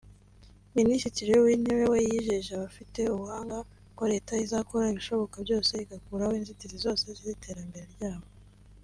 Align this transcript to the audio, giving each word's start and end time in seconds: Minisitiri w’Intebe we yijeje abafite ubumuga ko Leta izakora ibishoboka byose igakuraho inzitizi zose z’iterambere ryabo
Minisitiri 0.77 1.31
w’Intebe 1.45 1.85
we 1.91 1.97
yijeje 2.09 2.49
abafite 2.53 2.99
ubumuga 3.13 3.57
ko 3.97 4.03
Leta 4.11 4.33
izakora 4.45 4.91
ibishoboka 4.93 5.35
byose 5.45 5.71
igakuraho 5.83 6.33
inzitizi 6.39 6.77
zose 6.85 7.05
z’iterambere 7.19 7.85
ryabo 7.95 8.27